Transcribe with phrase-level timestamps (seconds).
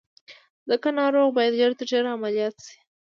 [0.69, 2.77] ځکه ناروغ بايد ژر تر ژره عمليات شي.